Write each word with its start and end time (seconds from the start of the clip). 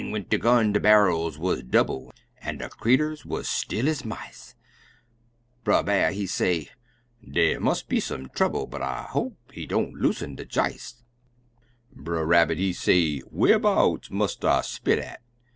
went 0.09 0.29
de 0.31 0.37
gun 0.39 0.71
de 0.73 0.79
barrels 0.79 1.37
wuz 1.37 1.61
double 1.61 2.11
An' 2.41 2.57
de 2.57 2.67
creeturs 2.69 3.23
wuz 3.23 3.43
still 3.47 3.87
ez 3.87 4.03
mice; 4.03 4.55
Brer 5.63 5.83
B'ar 5.83 6.09
he 6.09 6.25
say, 6.25 6.69
"Dy 7.23 7.59
must 7.59 7.87
be 7.87 7.99
some 7.99 8.27
trouble, 8.29 8.65
But 8.65 8.81
I 8.81 9.03
hope 9.03 9.37
heedon't 9.53 9.93
loosen 9.93 10.33
de 10.33 10.45
j'is!" 10.45 11.03
Brer 11.95 12.25
Rabbit, 12.25 12.57
he 12.57 12.73
say, 12.73 13.19
"Wharbouts 13.31 14.09
mus' 14.09 14.43
I 14.43 14.61
spit 14.61 14.97
at?" 14.97 15.21